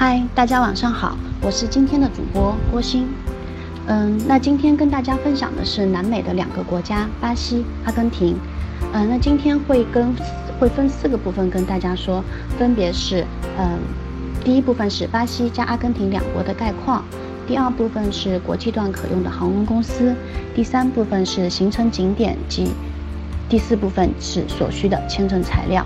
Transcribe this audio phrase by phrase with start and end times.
[0.00, 3.04] 嗨，大家晚上好，我是今天的主播郭鑫。
[3.88, 8.36] 嗯，那今天跟大家分享的是南美的两个国家，巴西、阿根廷。
[8.92, 10.14] 嗯，那今天会跟
[10.60, 12.22] 会分四个部分跟大家说，
[12.56, 13.26] 分别是
[13.58, 13.76] 嗯，
[14.44, 17.04] 第一部分是巴西加阿根廷两国的概况，
[17.48, 20.14] 第二部分是国际段可用的航空公司，
[20.54, 22.68] 第三部分是行程景点及
[23.48, 25.84] 第四部分是所需的签证材料。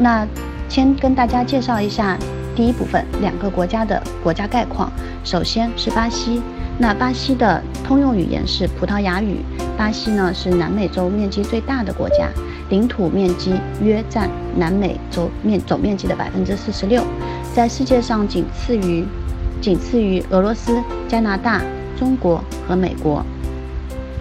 [0.00, 0.26] 那
[0.66, 2.16] 先跟大家介绍一下
[2.56, 4.90] 第一部分两个国家的国家概况。
[5.22, 6.40] 首先是巴西，
[6.78, 9.44] 那巴西的通用语言是葡萄牙语。
[9.76, 12.30] 巴西呢是南美洲面积最大的国家，
[12.70, 13.52] 领土面积
[13.82, 17.02] 约占南美洲面总面积的百分之四十六，
[17.54, 19.04] 在世界上仅次于
[19.60, 21.60] 仅次于俄罗斯、加拿大、
[21.98, 23.22] 中国和美国。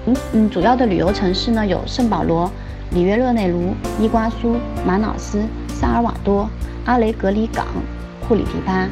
[0.05, 2.51] 嗯嗯，主要的旅游城市呢有圣保罗、
[2.91, 5.41] 里约热内卢、伊瓜苏、马瑙斯。
[5.79, 6.49] 萨尔瓦多、
[6.85, 7.65] 阿雷格里港、
[8.27, 8.89] 库里蒂巴，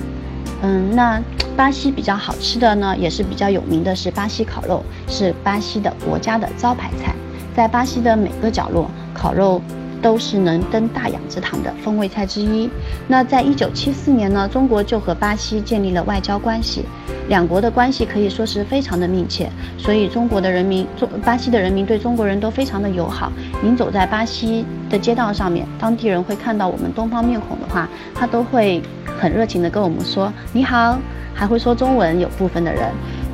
[0.61, 1.21] 嗯，那
[1.57, 7.13] 巴西比较好吃的呢，也是比较有名的是巴西烤肉，是巴西的国家的招牌菜，
[7.55, 9.61] 在巴西的每个角落，烤肉。
[10.01, 12.69] 都是能登大雅之堂的风味菜之一。
[13.07, 16.85] 那在一九七四年呢，中国就和巴西建立了外交关系，
[17.29, 19.49] 两国的关系可以说是非常的密切。
[19.77, 23.31] 所以中国的人民，中巴西的人民对中国人都非常的友好。
[23.61, 28.81] 您走在巴西的街道上面，当地人会看到我们东方面孔的话，他都会
[29.19, 30.97] 很热情的跟我们说你好，
[31.33, 32.19] 还会说中文。
[32.19, 32.83] 有部分的人，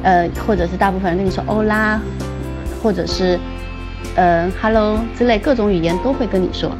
[0.03, 1.99] 呃，或者是大部分人跟你说欧拉，
[2.81, 3.39] 或者是。
[4.15, 6.71] 呃，Hello 之类各种语言都会跟你说。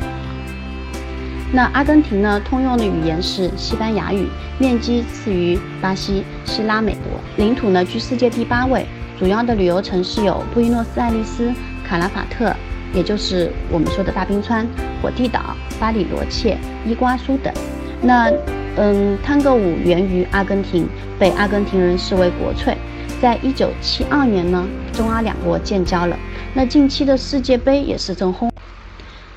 [1.52, 2.42] 那阿根廷呢？
[2.44, 8.86] 通用的语言是西班牙语，面积次于巴西，是拉美国，领土呢居世界第八位。
[9.20, 11.54] 主要的旅游城市有布宜诺斯艾利斯、
[11.88, 12.52] 卡拉法特，
[12.92, 14.68] 也就是我们说的大冰川、
[15.00, 17.54] 火地岛、巴里罗切、伊瓜苏等。
[18.02, 18.32] 那
[18.76, 20.88] 嗯，探戈舞源于阿根廷，
[21.20, 22.76] 被阿根廷人视为国粹。
[23.22, 26.18] 在一九七二年呢，中阿两国建交了。
[26.56, 28.52] 那近期的世界杯也是正轰，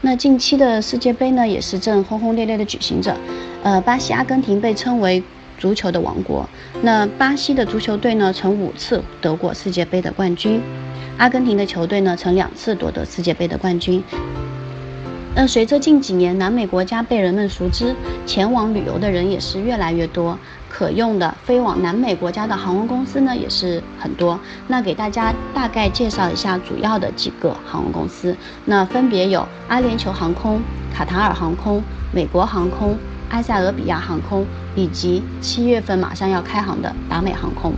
[0.02, 3.16] 那近期的世界杯呢也是正轰轰烈烈的举行着。
[3.62, 5.22] 呃，巴西、阿根廷被称为
[5.56, 6.46] 足球的王国。
[6.82, 10.60] 那巴西的足球队呢曾五次得过世界杯的冠军，
[11.16, 14.04] 阿根廷的球队呢曾两次夺得世界杯的冠军。
[15.34, 17.96] 那随着近几年南美国家被人们熟知，
[18.26, 20.38] 前往旅游的人也是越来越多，
[20.76, 24.38] 可用的飞往南美国家的航空公司呢也是很多。
[24.68, 30.60] 那给大家大概介绍一下主要的几个航空公司，那分别有阿联酋航空、
[30.92, 31.82] 卡塔尔航空、
[32.12, 32.94] 美国航空、
[33.30, 37.72] 埃塞俄比亚航空，以及七月份马上要开航的达美航空。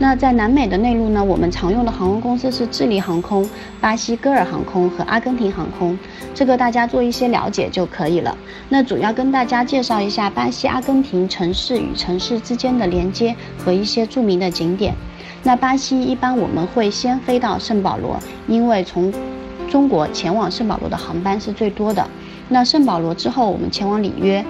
[0.00, 3.48] 那在南美的内陆呢，我们常用的航空公司是智利航空、
[3.80, 5.98] 巴西戈尔航空和阿根廷航空，
[6.32, 8.38] 这个大家做一些了解就可以了。
[8.68, 14.94] 那主要跟大家介绍一下巴西、阿根廷城市与城市之间的连接和一些著名的景点。
[15.42, 19.12] 那巴西一般我们会先飞到圣保罗，因为从
[19.68, 22.06] 中国前往圣保罗的航班是最多的。
[22.48, 24.44] 那圣保罗之后，我们前往里约。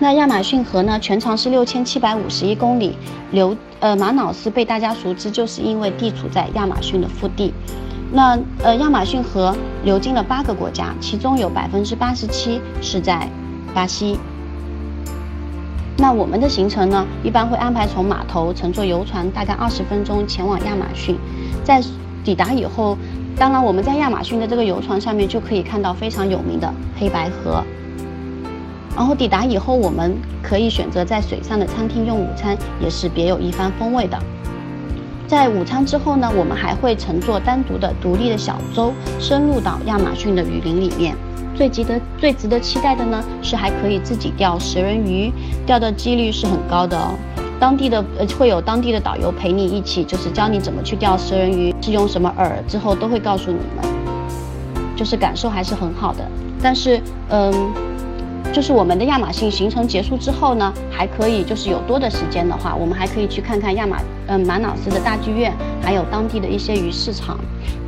[0.00, 2.96] 那亚马逊河呢，全长是六千七百五十一公里，
[3.32, 7.52] 流呃马瑙斯被大家熟知，就是因为地处在亚马逊的腹地。
[8.12, 13.28] 那呃亚马逊河流经了八个国家，其中有百分之八十七是在
[13.74, 14.16] 巴西。
[15.96, 21.18] 那我们的行程呢，一般会安排从码头乘坐游船，大概二十分钟前往亚马逊。
[21.64, 21.82] 在
[22.22, 22.96] 抵达以后，
[23.36, 27.64] 当然我们在亚马逊的这个游船上面就可以看到非常有名的黑白河。
[28.98, 34.18] 然后抵达以后，我们可以选择在水上的餐厅用午餐，也是别有一番风味的。
[35.28, 41.14] 在午餐之后呢，我们还会乘坐单独的独立的小舟，深入到亚马逊的雨林里面。
[41.54, 45.32] 最值得最值得期待的呢，是还可以自己钓食人鱼，
[45.64, 47.14] 钓的几率是很高的哦。
[47.60, 53.84] 当地的呃会有当地的导游陪你一起，就是教你怎么去钓食人鱼，是用什么饵，之后都会告诉你们，
[54.96, 56.28] 就是感受还是很好的。
[56.60, 57.52] 但是嗯。
[58.52, 65.52] 就是我们的亚马逊行程结束之后呢，还可以就是有多的时间的话，我们还可以去看看亚马嗯马瑙斯的大剧院，
[65.82, 67.38] 还有当地的一些鱼市场。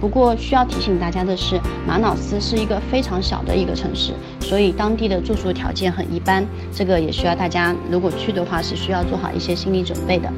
[0.01, 6.47] 不过需要提醒大家的是，马瑙斯是一个非常小的一个城市，所以当地的住宿条件很一般。
[6.73, 10.31] 这个也需要大家如果去的话是需要做好一些心理准备的。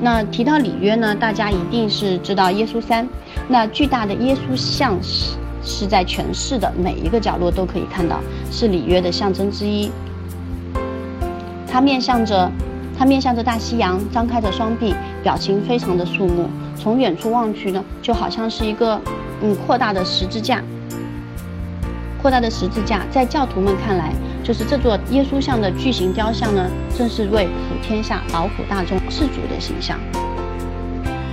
[0.00, 3.08] 那提到里约呢，大家一定是知道耶稣山，
[3.48, 5.34] 那巨大的耶稣像是。
[5.62, 8.20] 是在全市的每一个角落都可以看到，
[8.50, 9.90] 是里约的象征之一。
[11.66, 12.50] 它面向着，
[12.98, 16.48] 它面向着大西洋，张开着双臂，表情非常的肃穆。
[16.76, 19.00] 从远处望去呢，就好像是一个
[19.42, 20.62] 嗯扩大的十字架。
[22.20, 29.98] 扩大的十字架，在教徒们看来，就是这座耶稣像的巨型雕像呢，正是为普天下劳苦大众世主的形象。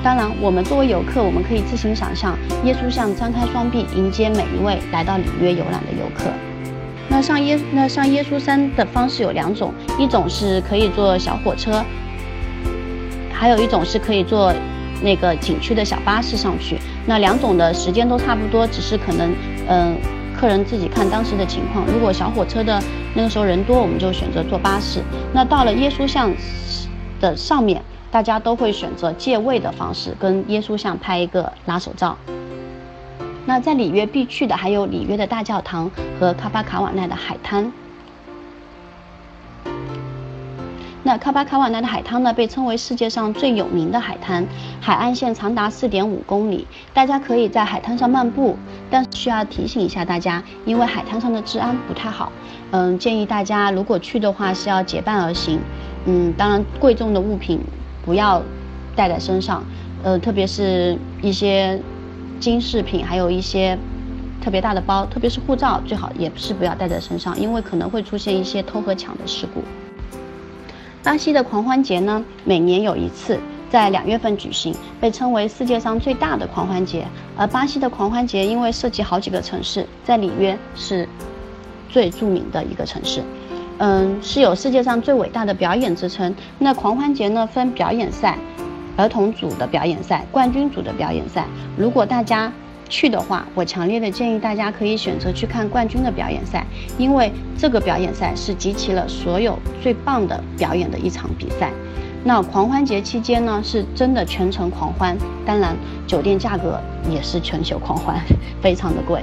[0.04, 6.32] 当然，我们作为游客，我们可以自行想象，耶稣像张开双臂迎接每一位来到里约游览的游客。
[7.10, 11.84] 那上耶那上耶稣山的方式有两种，一种是可以坐小火车，
[13.34, 14.54] 还有一种是可以坐
[15.02, 16.78] 那个景区的小巴士上去。
[17.06, 19.34] 那两种的时间都差不多，只是可能
[19.68, 19.96] 嗯，
[20.38, 21.86] 客人自己看当时的情况。
[21.88, 22.82] 如果小火车的
[23.16, 25.02] 那个时候人多，我们就选择坐巴士。
[25.34, 26.32] 那到了耶稣像
[27.20, 27.82] 的上面，
[28.12, 32.18] 大家都会选择借位的方式跟耶稣像拍一个拉手照。
[33.46, 35.90] 那在里约必去的还有里约的大教堂
[36.20, 37.72] 和卡巴卡瓦奈的海滩。
[41.04, 44.46] 那卡巴卡瓦奈的海滩呢，被称为世界上最有名的海滩，
[44.82, 48.58] 海岸线长达四点五公里，大家可以在海滩上漫步。
[48.90, 52.30] 但是需要提醒一下大家，因为海滩上的治安不太好，
[52.72, 55.62] 嗯，建议大家如果去的话是要结伴而行。
[56.04, 57.62] 嗯，当然贵重的物品
[58.08, 58.42] 不要
[58.96, 59.64] 带在身上，
[60.02, 61.80] 呃，特别是一些。
[62.40, 63.76] 金饰品，还有一些
[64.44, 69.64] 特别大的包，特别是护照，最好也是不要带在身上，因为可能会出现一些偷和抢的事故。
[71.02, 73.40] 巴西的狂欢节呢，每年有一次，
[73.72, 74.72] 在两月份举行，
[75.02, 77.08] 被称为世界上最大的狂欢节。
[77.36, 81.10] 而巴西的狂欢节因为涉及好几个城市，在里约是
[81.90, 83.24] 最著名的一个城市，
[83.80, 86.34] 嗯，是有世界上最伟大的表演之称。
[86.60, 88.38] 那狂欢节呢，分表演赛。
[88.96, 91.46] 儿童组的表演赛、冠军组的表演赛，
[91.78, 92.52] 如果大家
[92.90, 96.66] 去的话，我强烈的建议大家可以选择去看冠军的表演赛，
[96.98, 101.72] 因为这个表演赛是集齐了所有最棒的表演的一场比赛。
[102.24, 105.16] 那狂欢节期间呢，是真的全程狂欢，
[105.46, 105.78] 当然
[106.08, 108.20] 酒店价格也是全球狂欢，
[108.64, 109.22] 非常的贵。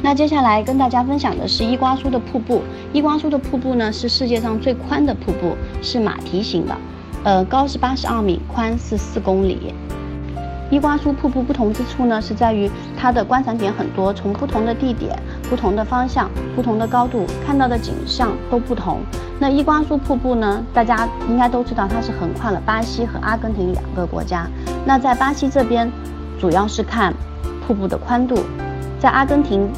[0.00, 2.62] 那接下来跟大家分享的是伊瓜苏的瀑布。
[2.92, 6.76] 伊瓜苏的瀑布呢，是世界上最宽的瀑布，是马蹄形的。
[7.24, 9.74] 呃，高是八十二米，宽是四公里。
[10.70, 15.18] 伊瓜苏瀑布不同之处呢，是在于它的观赏点很多，从不同的地点、
[15.48, 19.00] 不同的方向、不同的高度看到的景象都不同。
[19.40, 24.46] 那伊瓜苏瀑布呢，大家应该都知道，它是横跨了巴西和阿根廷两个国家。
[24.84, 25.90] 那在巴西这边，
[26.38, 27.12] 主要是看
[27.66, 28.36] 瀑布的宽度；
[29.00, 29.68] 在阿根廷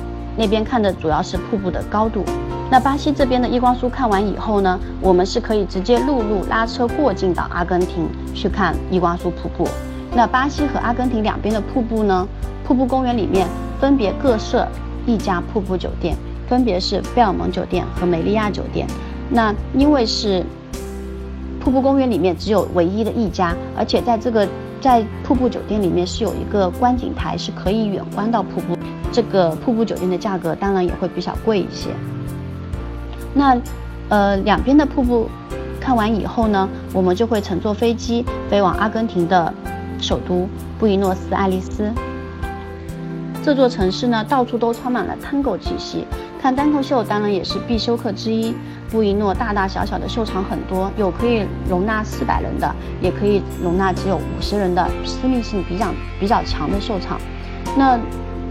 [0.40, 2.24] 那边看的主要是瀑布的高度。
[2.70, 9.68] 那巴西这边的伊瓜苏看完以后呢，我们是可以直接陆路拉车过境到阿根廷去看伊瓜苏瀑布。
[10.14, 12.26] 那巴西和阿根廷两边的瀑布呢，
[12.66, 13.46] 瀑布公园里面
[13.78, 14.66] 分别各设
[15.04, 16.16] 一家瀑布酒店，
[16.48, 18.86] 分别是贝尔蒙酒店和美利亚酒店。
[19.28, 20.42] 那因为是
[21.62, 24.48] 瀑布公园里面只有唯一的一家，而且在这个
[24.80, 28.76] 在瀑布酒店里面是有一个观景台，是可以远观到瀑布。
[29.12, 31.90] 这个瀑布酒店的价格当然也会比较贵一些。
[33.34, 33.60] 那，
[34.08, 35.28] 呃，两边的瀑布
[35.80, 39.52] 看完以后呢，我们就会乘坐飞机飞往阿根廷的
[40.00, 40.48] 首都
[40.78, 41.90] 布宜诺斯艾利斯。
[43.42, 46.06] 这座城市呢，到处都充满了探戈气息。
[46.40, 48.54] 看单口秀当然也是必修课之一。
[48.90, 57.20] 布宜诺大大小小的秀场很多，有可以容纳四百人的，也可以容纳只有五十人的，私密性比较比较强的秀场。
[57.76, 58.00] 那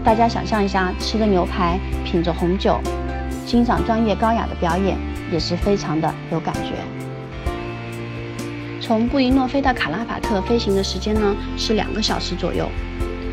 [0.04, 2.78] 大家想象一下，吃着牛排，品着红酒。
[3.44, 4.96] 欣赏专业高雅的表演
[5.32, 6.74] 也是非常的有感觉。
[8.80, 12.68] 从布宜诺飞到卡拉法特飞行的时间呢是两个小时左右。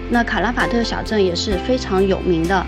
[0.10, 2.66] 那卡拉法特小镇也是非常有名的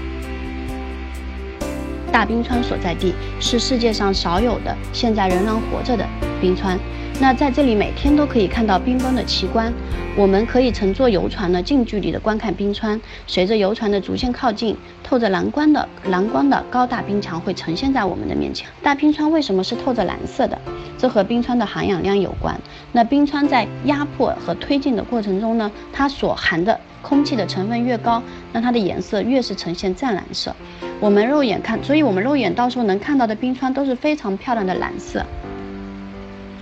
[2.09, 6.05] 大冰川所在地，是世界上少有的现在仍然活着的
[6.41, 6.77] 冰川。
[7.21, 9.73] 那在这里每天都可以看到冰崩的奇观，
[10.15, 12.99] 我们可以乘坐游船呢近距离的观看冰川。
[13.27, 14.75] 随着游船的逐渐靠近，
[15.09, 18.69] 透着蓝光的蓝光的高大冰墙会呈现在我们的面前。
[18.83, 20.55] 大冰川为什么是透着蓝色的？
[20.99, 22.55] 这和冰川的含氧量有关。
[22.91, 28.21] 那冰川在压迫和推进的过程中呢，它所含的空气的成分越高，
[28.53, 30.55] 那它的颜色越是呈现湛蓝色。
[30.99, 35.25] 我们肉眼看，所以我们肉眼到时候能看到的冰川都是非常漂亮的蓝色。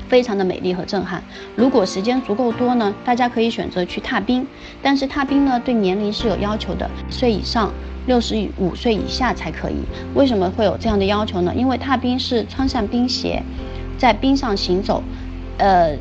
[0.07, 1.21] 非常的美丽和震撼。
[1.53, 4.47] 如果时间足够多呢，大家可以选择去踏冰。
[4.81, 7.73] 但是踏冰呢，对年龄是有要求的，岁以上，
[8.07, 9.75] 六十五岁以下才可以。
[10.15, 11.53] 为什么会有这样的要求呢？
[11.55, 13.43] 因为踏冰是穿上冰鞋，
[13.99, 15.03] 在冰上行走，
[15.59, 15.95] 呃，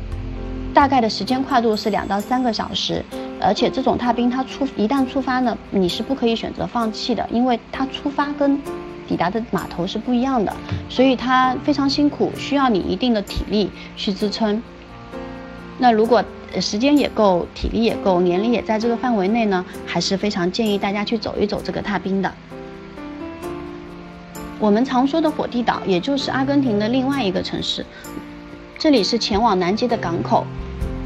[0.73, 3.05] 大概的时间跨度是两到三个小时。
[3.39, 8.59] 而且这种踏冰，它出一旦出发呢，你是不可以选择放弃的，因为它出发跟。
[9.07, 10.53] 抵达的码头是不一样的，
[10.89, 14.61] 所以它非常辛苦，需要你一定的体力去支撑。
[15.77, 16.21] 那如果
[16.61, 22.31] 时间也够，体力也够，年龄也在这个范围内呢，还是非常建议大家去走一走这个踏冰的。
[24.59, 27.85] 我们常说的火地岛，也就是阿根廷的另外一个城市，
[28.77, 30.45] 这里是前往南极的港口，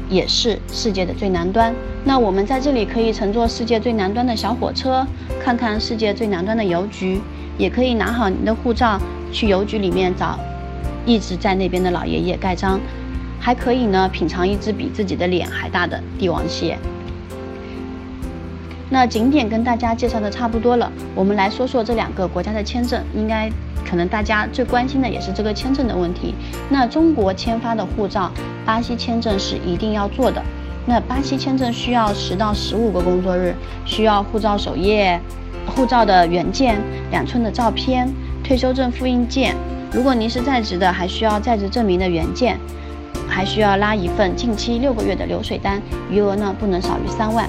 [0.08, 1.74] 也是世界的最南端。
[2.04, 5.06] 那我们在这里可以乘坐世界最南端的小火车，
[5.42, 7.20] 看看世界最南端的邮局，
[7.58, 8.98] 也可以拿好您的护照
[9.30, 10.38] 去邮局里面找
[11.04, 12.80] 一直在那边的老爷爷盖章，
[13.44, 16.78] 还可以呢品尝一只比自己的脸还大的帝王蟹。
[18.88, 23.02] 那景点跟大家介绍的差不多了，我们来说说这两个国家的签证。
[23.16, 23.50] 应该
[23.84, 26.36] 可能大家最关心的也是这个签证的问题。
[26.70, 28.30] 那中国签发的护照，
[28.64, 30.40] 巴西签证是一定要做的。
[30.86, 33.52] 那巴西签证需要十到十五个工作日，
[33.84, 35.20] 需要护照首页、
[35.66, 36.80] 护照的原件、
[37.10, 38.08] 两寸的照片、
[38.44, 39.56] 退休证复印件。
[39.90, 42.58] 如果您是在职的，还需要在职证明的原件，
[43.32, 47.48] 还需要拉一份近期六个月的流水单，余额呢不能少于三万。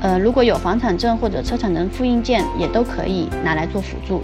[0.00, 4.22] 呃，如果有房产证或者车产证复印件，也都可以拿来做辅助。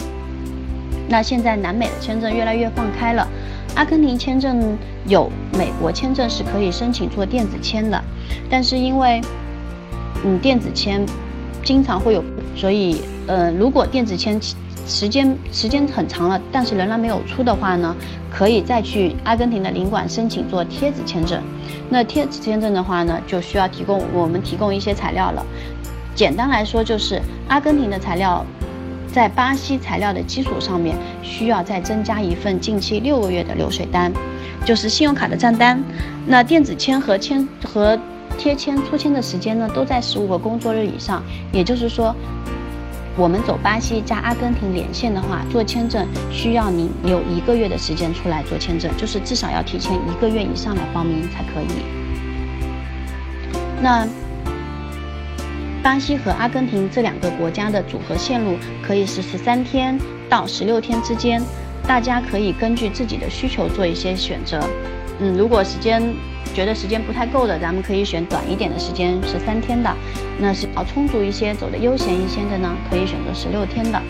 [1.08, 3.26] 那现在南美的签证越来越放开了，
[3.74, 8.00] 阿根廷签证有美国签证是可以申请做电子签的，
[8.48, 9.20] 但是因为
[10.24, 11.04] 嗯电子签
[11.64, 12.24] 经常会有，
[12.54, 14.38] 所以呃如果电子签
[14.86, 17.94] 时间时间很长了，但是仍然没有出的话呢，
[18.30, 21.42] 可以再去阿根廷的领馆申请做贴纸签证。
[21.88, 25.44] 那贴纸签证的话呢，就需要提供我们提供一些材料了。
[26.14, 28.44] 简单来说，就是阿根廷的材料
[29.10, 34.12] 在巴西材料的基础上面，需要再增加一份近期六个月的流水单，
[34.66, 35.82] 就是信用卡的账单。
[36.26, 37.98] 那电子签和签和
[38.36, 41.22] 贴签出签的时间呢，都在十五个工作日以上。
[41.52, 42.14] 也就是说，
[43.16, 51.66] 我们走巴西加阿根廷连线的话，做签证需要您留一个月的时间出来做签证，就是至少要提前一个月以上来报名才可以。
[53.82, 54.06] 那。
[55.82, 61.42] 巴西和阿根廷这两个国家的组合线路可以是十三天到十六天之间，
[61.86, 64.60] 大家可以根据自己的需求做一些选择。
[65.20, 66.02] 嗯，如果时间
[66.54, 69.94] 觉得时间不太够的，咱们可以选短一点的时间，十三天的。
[70.38, 74.00] 那是要充足一些，走的悠闲一些的呢，可以选择十六天的。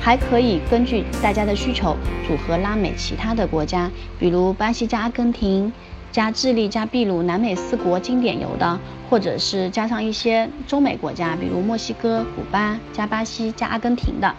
[0.00, 5.72] 还可以根据大家的需求组合拉美其他的国家，比如巴西加阿根廷。
[6.10, 8.80] 加智利、加秘鲁、南美四国经典游的，
[9.10, 14.34] 或者是加上一些中美国家，比如墨西哥、古巴、加巴西、加阿根廷的。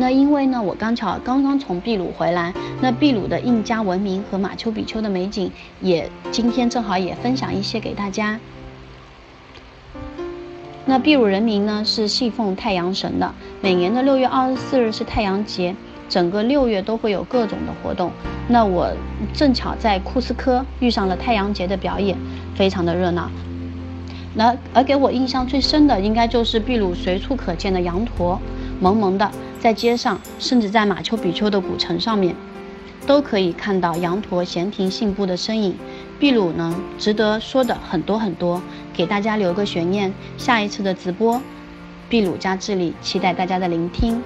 [0.00, 5.52] 那因为呢，我刚巧刚刚从秘鲁回来，那秘鲁的印加文明和马丘比丘的美景，
[5.82, 8.40] 也今天正好也分享一些给大家。
[10.86, 15.76] 那秘鲁人民呢是信奉太阳神的，每年的六月二十四日是太阳节。
[16.08, 18.10] 整个六月都会有各种的活动，
[18.48, 18.90] 那我
[19.32, 22.16] 正巧在库斯科遇上了太阳节的表演，
[22.56, 23.30] 非常的热闹。
[24.34, 28.40] 那而给我印象最深的，应该就是秘鲁随处可见的羊驼，
[28.80, 32.34] 萌萌的在街上，甚至在马丘比丘的古城上面，
[33.06, 35.76] 都可以看到羊驼闲庭信步的身影。
[36.18, 38.60] 秘鲁呢，值得说的很多很多，
[38.92, 41.40] 给大家留个悬念，下一次的直播，
[42.08, 44.22] 秘鲁加智利，期待大家的聆听。